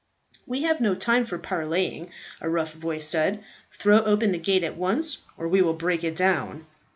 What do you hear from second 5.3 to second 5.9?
or we will